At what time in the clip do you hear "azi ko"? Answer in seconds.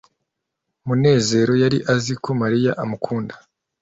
1.93-2.29